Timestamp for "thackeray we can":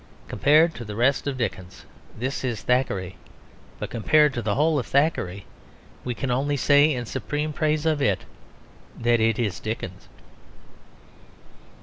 4.87-6.31